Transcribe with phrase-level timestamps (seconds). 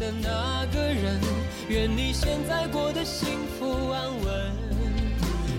[0.00, 1.20] 的那个人，
[1.68, 3.28] 愿你现在过得幸
[3.58, 4.52] 福安稳。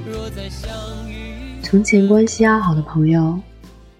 [0.03, 3.39] 若再相遇，从前关系要好的朋友，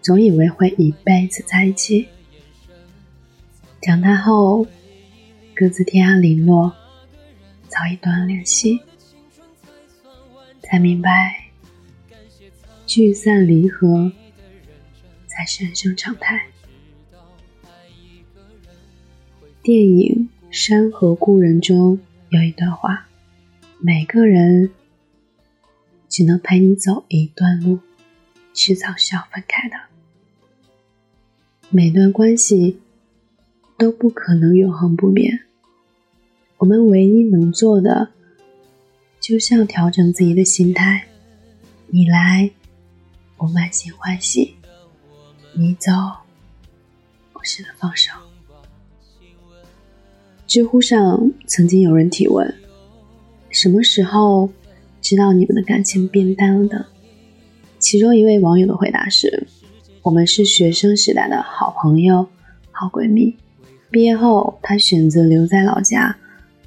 [0.01, 2.07] 总以为会一辈子在一起。
[3.83, 4.65] 长大后，
[5.53, 6.73] 各自天涯零落，
[7.67, 8.79] 早已断了联系，
[10.63, 11.51] 才明白，
[12.87, 14.11] 聚散离合
[15.27, 16.47] 才是人生常态。
[19.63, 21.97] 电影《山河故人》中
[22.27, 23.07] 有一段话
[23.79, 24.69] ：“每个人
[26.09, 27.79] 只能陪你走一段路，
[28.53, 29.77] 迟早是要分开的。
[31.69, 32.81] 每段关系
[33.77, 35.45] 都不可能永恒不变。
[36.57, 38.09] 我们唯一能做的，
[39.21, 41.07] 就是要调整自己的心态。
[41.87, 42.51] 你来，
[43.37, 44.55] 我满心欢喜；
[45.53, 45.93] 你走，
[47.31, 48.11] 我舍得放手。”
[50.51, 52.53] 知乎上曾经有人提问
[53.51, 54.49] ：“什么时候
[55.01, 56.87] 知道你们的感情变淡了的？”
[57.79, 59.47] 其中一位网友的回答是
[60.03, 62.27] ：“我们是学生时代的好朋友、
[62.69, 63.33] 好闺蜜。
[63.89, 66.17] 毕业后，她选择留在老家，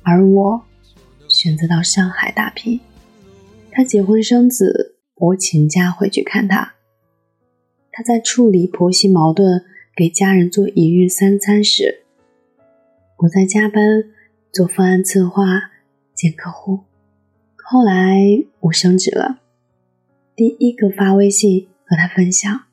[0.02, 0.62] 而我
[1.28, 2.80] 选择到上海打拼。
[3.70, 6.72] 她结婚生子，我请假回去看她。
[7.92, 9.62] 她在处理婆媳矛盾、
[9.94, 12.00] 给家人做一日三餐时。”
[13.24, 13.82] 我在加班
[14.52, 15.70] 做方案策划、
[16.14, 16.80] 见客户。
[17.56, 18.20] 后来
[18.60, 19.40] 我升职了，
[20.36, 22.66] 第一个发微信和他分享，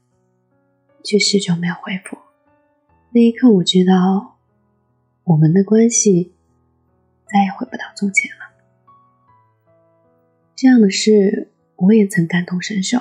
[1.05, 2.17] 却始终没有回复。
[3.11, 4.39] 那一刻，我知道
[5.23, 6.33] 我们的关系
[7.31, 8.41] 再也回不到从前了。
[10.53, 12.99] 这样的事我也曾感同身受。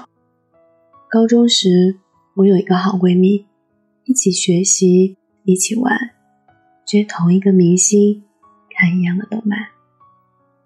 [1.09, 1.99] 高中时，
[2.35, 3.47] 我有一个好闺蜜，
[4.05, 6.13] 一起学习，一起玩。
[6.91, 8.25] 追同一个明星，
[8.69, 9.69] 看一样的动漫，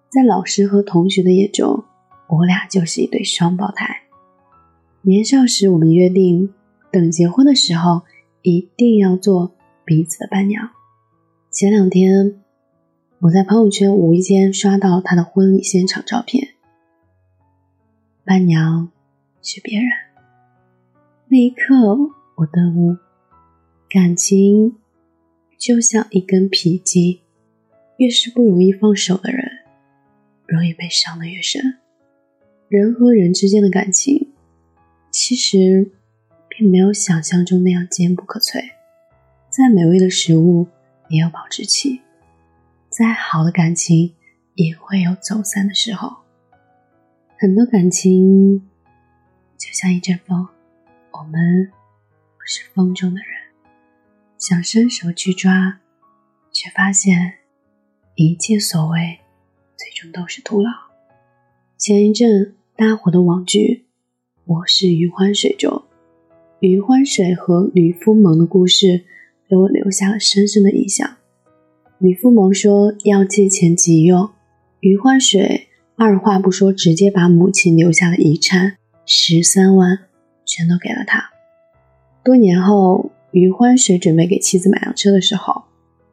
[0.08, 1.84] 在老师和同学的眼中，
[2.28, 4.04] 我俩就是一对双胞胎。
[5.02, 6.54] 年少时，我们约定，
[6.90, 8.04] 等结婚的时候，
[8.40, 9.54] 一定要做
[9.84, 10.70] 彼此的伴娘。
[11.50, 12.40] 前两天，
[13.18, 16.54] 我在朋友圈无意间刷到他的婚礼现场照片，
[18.24, 18.90] 伴娘
[19.42, 19.90] 是别人。
[21.28, 21.98] 那一刻，
[22.36, 22.96] 我顿悟，
[23.90, 24.76] 感情。
[25.58, 27.20] 就像一根皮筋，
[27.96, 29.44] 越是不容易放手的人，
[30.46, 31.78] 容易被伤得越深。
[32.68, 34.32] 人和人之间的感情，
[35.10, 35.90] 其实
[36.48, 38.62] 并没有想象中那样坚不可摧。
[39.48, 40.66] 再美味的食物
[41.08, 42.00] 也有保质期，
[42.88, 44.14] 再好的感情
[44.54, 46.16] 也会有走散的时候。
[47.38, 48.58] 很多感情
[49.56, 50.48] 就像一阵风，
[51.12, 51.70] 我们
[52.36, 53.43] 不是风中的人。
[54.46, 55.80] 想伸手去抓，
[56.52, 57.36] 却发现
[58.14, 59.20] 一切所为
[59.74, 60.70] 最终都是徒劳。
[61.78, 63.86] 前一阵大火的网剧
[64.44, 65.84] 《我是余欢水》中，
[66.60, 69.06] 余欢水和吕夫蒙的故事
[69.48, 71.16] 给我留下了深深的印象。
[71.96, 74.28] 吕夫蒙说要借钱急用，
[74.80, 78.76] 余欢水二话不说，直接把母亲留下的遗产
[79.06, 80.00] 十三万
[80.44, 81.30] 全都给了他。
[82.22, 83.10] 多年后。
[83.34, 85.64] 余欢水准备给妻子买辆车的时候，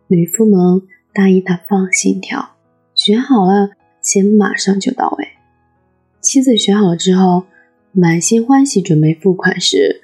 [0.07, 0.81] 吕夫蒙
[1.13, 2.55] 答应他放心挑，
[2.95, 3.69] 选好了
[4.01, 5.27] 钱马上就到位。
[6.19, 7.43] 妻子选好之后，
[7.91, 10.01] 满心欢喜准备付款时，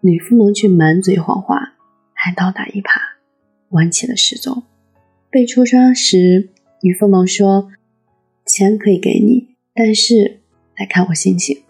[0.00, 1.74] 吕夫蒙却满嘴谎话，
[2.14, 2.98] 还倒打一耙，
[3.68, 4.62] 晚起了失踪。
[5.28, 6.48] 被戳穿时，
[6.80, 7.70] 吕夫蒙说
[8.48, 10.40] ：“钱可以给你，但是
[10.74, 11.62] 得看我心情。”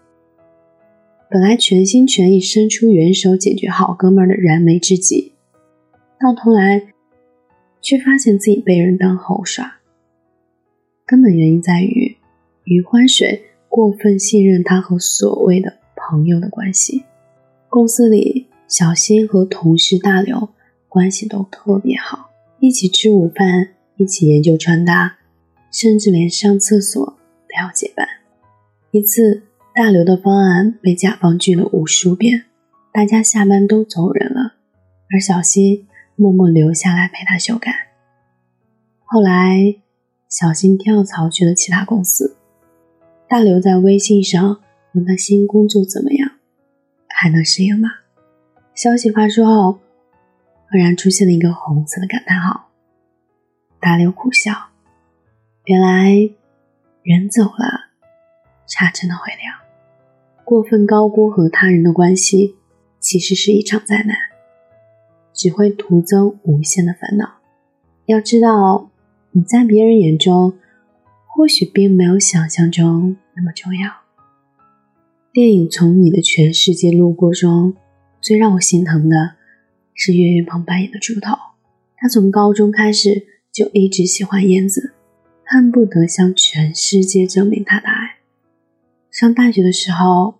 [1.31, 5.33] 本来全心全意伸出援手解决好哥们儿的燃眉之急，
[6.19, 6.81] 到头来
[7.81, 9.75] 却发现自己被人当猴耍。
[11.05, 12.17] 根本原因在于
[12.63, 17.03] 余欢水过分信任他和所谓的朋友的关系。
[17.69, 20.49] 公司里，小新和同事大刘
[20.87, 25.19] 关系都特别好，一起吃午饭，一起研究穿搭，
[25.71, 28.07] 甚至连上厕所都要结伴。
[28.89, 29.43] 一次。
[29.79, 32.43] 大刘的方案被甲方拒了无数遍，
[32.91, 34.55] 大家下班都走人了，
[35.09, 35.87] 而小新
[36.17, 37.87] 默默留下来陪他修改。
[39.05, 39.75] 后来，
[40.27, 42.35] 小新跳槽去了其他公司，
[43.29, 44.59] 大刘在微信上
[44.91, 46.29] 问他新工作怎么样，
[47.07, 47.87] 还能适应吗？
[48.75, 49.79] 消息发出后，
[50.69, 52.67] 突然出现了一个红色的感叹号。
[53.79, 54.51] 大刘苦笑，
[55.63, 56.29] 原来
[57.01, 57.87] 人走了，
[58.67, 59.48] 茶真的会凉。
[60.49, 62.55] 过分高估和他人的关系，
[62.99, 64.17] 其实是一场灾难，
[65.31, 67.35] 只会徒增无限的烦恼。
[68.07, 68.89] 要知道，
[69.29, 70.55] 你在别人眼中，
[71.27, 73.91] 或许并没有想象中那么重要。
[75.31, 77.75] 电影《从你的全世界路过》中，
[78.19, 79.35] 最让我心疼的
[79.93, 81.35] 是岳云鹏扮演的猪头。
[81.95, 84.95] 他从高中开始就一直喜欢燕子，
[85.45, 88.15] 恨不得向全世界证明他的爱。
[89.11, 90.38] 上大学的时候，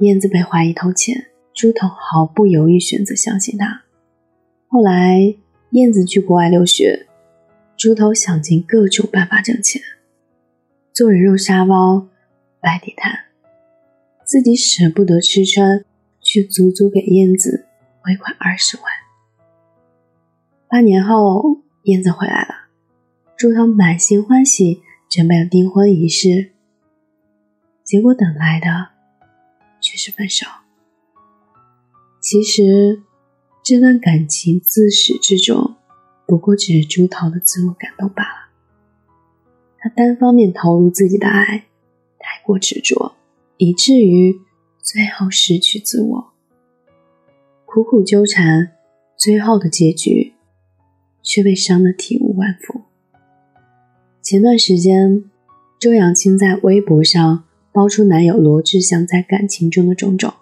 [0.00, 3.82] 燕子被怀疑偷钱，猪头毫不犹豫选择相信他。
[4.66, 5.34] 后来，
[5.70, 7.06] 燕子去国外留学，
[7.76, 9.82] 猪头想尽各种办法挣钱，
[10.92, 12.08] 做人肉沙包、
[12.60, 13.12] 摆地摊，
[14.24, 15.84] 自己舍不得吃穿，
[16.22, 17.66] 却足足给燕子
[18.00, 18.84] 汇款二十万。
[20.66, 22.70] 八年后，燕子回来了，
[23.36, 24.80] 猪头满心欢喜，
[25.10, 26.52] 准备了订婚仪式。
[27.84, 28.89] 结果等来的
[29.90, 30.46] 却是分手。
[32.20, 33.02] 其实，
[33.64, 35.74] 这段感情自始至终，
[36.26, 38.50] 不过只是猪头的自我感动罢了。
[39.78, 41.66] 他单方面投入自己的爱，
[42.20, 43.16] 太过执着，
[43.56, 44.40] 以至于
[44.80, 46.32] 最后失去自我，
[47.66, 48.76] 苦苦纠缠，
[49.16, 50.34] 最后的结局。
[51.22, 52.80] 却被伤得体无完肤。
[54.22, 55.22] 前段时间，
[55.78, 60.34] 周扬青在微博上爆出男友罗志祥在感情中的种种，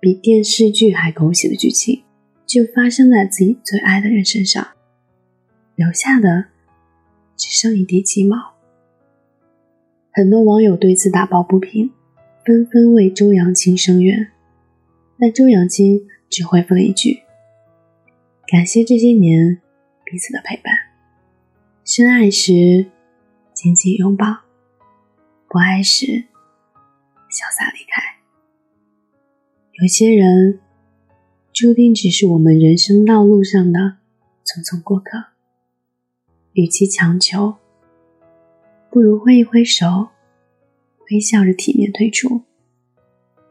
[0.00, 2.02] 比电视剧还狗血的剧情，
[2.46, 4.68] 就发生在自己最爱的人身上，
[5.74, 6.46] 留下的
[7.36, 8.36] 只剩一地鸡毛。
[10.12, 11.90] 很多网友对此打抱不平，
[12.44, 14.28] 纷纷为周扬青声援，
[15.18, 17.20] 但周扬青只回复了一句。
[18.46, 19.60] 感谢这些年
[20.04, 20.72] 彼此的陪伴，
[21.84, 22.86] 深爱时
[23.54, 24.26] 紧紧拥抱，
[25.52, 26.06] 不爱时
[27.28, 28.02] 潇洒离开。
[29.72, 30.58] 有些人
[31.52, 33.98] 注定只是我们人生道路上的
[34.46, 35.22] 匆匆过客，
[36.54, 37.56] 与其强求，
[38.90, 40.08] 不如挥一挥手，
[41.10, 42.44] 微笑着体面退出，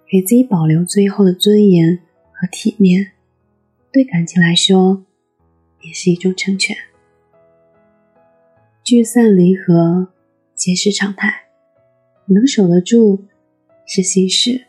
[0.09, 1.99] 给自己保留最后的尊严
[2.31, 3.11] 和体面。
[3.91, 5.05] 对感情来说，
[5.81, 6.75] 也是一种成全。
[8.83, 10.11] 聚散离合
[10.55, 11.50] 皆是常态，
[12.33, 13.25] 能守得住
[13.85, 14.67] 是幸事，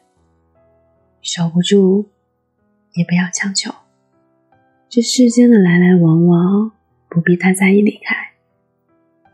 [1.21, 2.11] 守不住
[2.95, 3.73] 也不要强求。
[4.89, 6.73] 这世间的来来往往，
[7.09, 8.33] 不必太在意离开，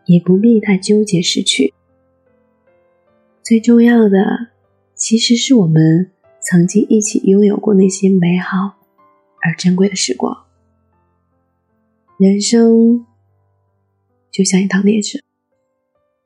[0.04, 1.74] 也不必太纠结失去。
[3.42, 4.50] 最重要的，
[4.94, 8.76] 其实是我们曾经一起拥有过那些美好。
[9.40, 10.46] 而珍贵的时光，
[12.18, 13.06] 人生
[14.30, 15.18] 就像一趟列车，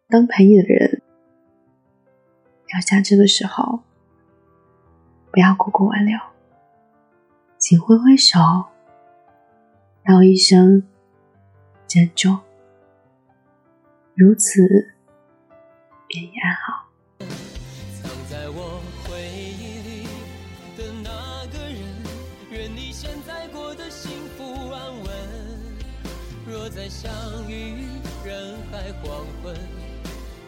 [0.08, 0.91] 当陪你的人
[2.74, 3.80] 要下车的时候，
[5.30, 6.18] 不要苦苦挽留，
[7.58, 8.38] 请挥挥手，
[10.06, 10.82] 道一声
[11.86, 12.38] 珍重。
[14.14, 14.60] 如此
[16.06, 16.88] 便已安好。
[17.18, 20.06] 藏在我回忆里
[20.76, 21.78] 的那个人，
[22.50, 25.10] 愿你现在过得幸福安稳，
[26.46, 27.10] 若再相
[27.50, 27.86] 遇，
[28.24, 29.54] 人海黄昏。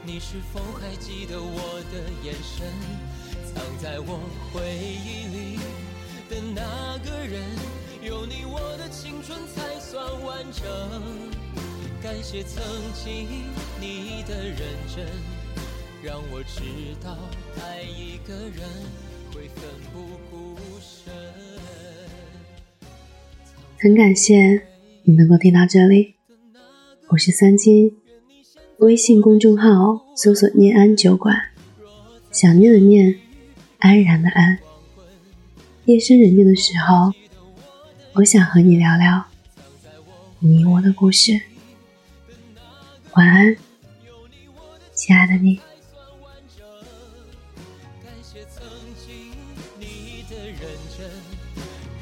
[0.07, 2.67] 你是否还记得我的眼神？
[3.55, 4.21] 藏在我
[4.53, 5.59] 回忆里
[6.29, 7.41] 的那个人，
[8.03, 10.63] 有你我的青春才算完整。
[12.03, 13.27] 感谢曾经
[13.81, 14.59] 你的认
[14.95, 15.07] 真，
[16.03, 16.61] 让我知
[17.03, 17.17] 道
[17.63, 18.69] 爱一个人
[19.33, 21.15] 会奋不顾身。
[23.79, 24.67] 很感谢。
[25.07, 26.15] 你能够听到这里，
[27.09, 27.95] 我是三金，
[28.85, 31.35] 微信公众号搜索“念安酒馆”，
[32.31, 33.19] 想念的念，
[33.79, 34.59] 安然的安。
[35.87, 37.11] 夜深人静的时候，
[38.13, 39.25] 我想和你聊聊
[40.39, 41.41] 你我的故事。
[43.15, 43.57] 晚安，
[44.93, 45.59] 亲爱的你。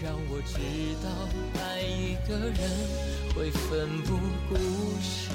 [0.02, 0.56] 让我知
[1.04, 1.08] 道
[1.62, 2.58] 爱一个人
[3.36, 4.56] 会奋不顾
[5.00, 5.30] 身，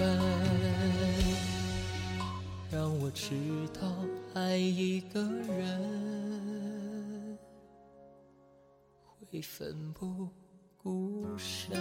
[4.39, 7.39] 爱一个人
[9.03, 10.29] 会奋不
[10.77, 11.75] 顾身。